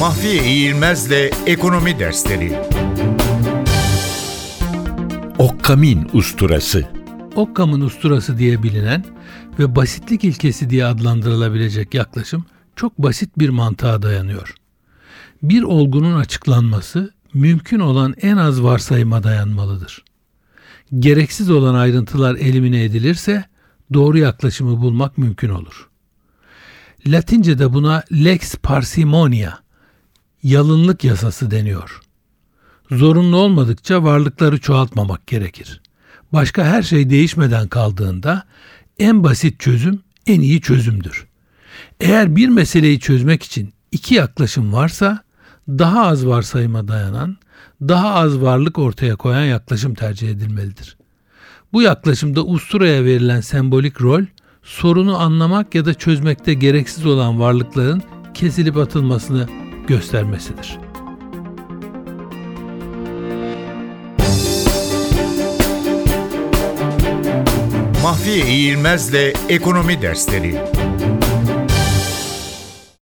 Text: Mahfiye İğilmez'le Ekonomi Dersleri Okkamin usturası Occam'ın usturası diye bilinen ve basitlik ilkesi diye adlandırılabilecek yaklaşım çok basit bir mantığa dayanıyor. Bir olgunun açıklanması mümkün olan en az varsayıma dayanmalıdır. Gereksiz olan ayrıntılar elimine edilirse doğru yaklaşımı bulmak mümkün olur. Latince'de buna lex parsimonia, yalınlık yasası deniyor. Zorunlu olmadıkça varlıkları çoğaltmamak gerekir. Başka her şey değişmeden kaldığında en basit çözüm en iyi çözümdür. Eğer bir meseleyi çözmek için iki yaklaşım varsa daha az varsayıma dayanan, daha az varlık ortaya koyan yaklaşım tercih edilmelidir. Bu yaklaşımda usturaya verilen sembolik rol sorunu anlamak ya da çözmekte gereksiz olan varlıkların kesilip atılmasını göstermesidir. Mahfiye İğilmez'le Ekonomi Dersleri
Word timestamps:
Mahfiye 0.00 0.44
İğilmez'le 0.44 1.30
Ekonomi 1.46 1.98
Dersleri 1.98 2.58
Okkamin 5.38 6.08
usturası 6.12 6.88
Occam'ın 7.36 7.80
usturası 7.80 8.38
diye 8.38 8.62
bilinen 8.62 9.04
ve 9.58 9.76
basitlik 9.76 10.24
ilkesi 10.24 10.70
diye 10.70 10.84
adlandırılabilecek 10.84 11.94
yaklaşım 11.94 12.44
çok 12.76 12.98
basit 12.98 13.38
bir 13.38 13.48
mantığa 13.48 14.02
dayanıyor. 14.02 14.54
Bir 15.42 15.62
olgunun 15.62 16.20
açıklanması 16.20 17.14
mümkün 17.34 17.80
olan 17.80 18.14
en 18.22 18.36
az 18.36 18.62
varsayıma 18.62 19.22
dayanmalıdır. 19.22 20.04
Gereksiz 20.98 21.50
olan 21.50 21.74
ayrıntılar 21.74 22.34
elimine 22.34 22.84
edilirse 22.84 23.44
doğru 23.94 24.18
yaklaşımı 24.18 24.80
bulmak 24.80 25.18
mümkün 25.18 25.50
olur. 25.50 25.88
Latince'de 27.06 27.72
buna 27.72 28.04
lex 28.12 28.54
parsimonia, 28.54 29.58
yalınlık 30.42 31.04
yasası 31.04 31.50
deniyor. 31.50 32.00
Zorunlu 32.90 33.36
olmadıkça 33.36 34.02
varlıkları 34.02 34.60
çoğaltmamak 34.60 35.26
gerekir. 35.26 35.80
Başka 36.32 36.64
her 36.64 36.82
şey 36.82 37.10
değişmeden 37.10 37.68
kaldığında 37.68 38.44
en 38.98 39.24
basit 39.24 39.60
çözüm 39.60 40.00
en 40.26 40.40
iyi 40.40 40.60
çözümdür. 40.60 41.26
Eğer 42.00 42.36
bir 42.36 42.48
meseleyi 42.48 43.00
çözmek 43.00 43.42
için 43.42 43.72
iki 43.92 44.14
yaklaşım 44.14 44.72
varsa 44.72 45.22
daha 45.68 46.06
az 46.06 46.26
varsayıma 46.26 46.88
dayanan, 46.88 47.36
daha 47.80 48.14
az 48.14 48.40
varlık 48.40 48.78
ortaya 48.78 49.16
koyan 49.16 49.44
yaklaşım 49.44 49.94
tercih 49.94 50.30
edilmelidir. 50.30 50.96
Bu 51.72 51.82
yaklaşımda 51.82 52.44
usturaya 52.44 53.04
verilen 53.04 53.40
sembolik 53.40 54.02
rol 54.02 54.22
sorunu 54.62 55.18
anlamak 55.18 55.74
ya 55.74 55.84
da 55.84 55.94
çözmekte 55.94 56.54
gereksiz 56.54 57.06
olan 57.06 57.40
varlıkların 57.40 58.02
kesilip 58.34 58.76
atılmasını 58.76 59.48
göstermesidir. 59.90 60.78
Mahfiye 68.02 68.46
İğilmez'le 68.46 69.34
Ekonomi 69.48 70.02
Dersleri 70.02 70.54